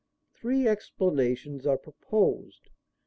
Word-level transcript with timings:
Three 0.33 0.67
explanations 0.67 1.67
are 1.67 1.77
proposed. 1.77 2.71